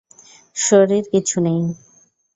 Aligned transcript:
সরির 0.55 1.05
কিছু 1.13 1.37
নেই! 1.45 1.61